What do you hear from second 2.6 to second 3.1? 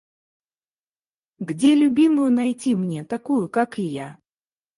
мне,